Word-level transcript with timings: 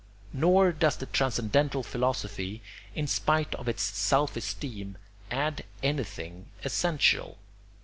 Nor 0.33 0.71
does 0.71 0.95
the 0.97 1.05
transcendental 1.05 1.83
philosophy, 1.83 2.63
in 2.95 3.05
spite 3.05 3.53
of 3.53 3.67
its 3.67 3.83
self 3.83 4.35
esteem, 4.35 4.97
add 5.29 5.63
anything 5.83 6.47
essential. 6.63 7.37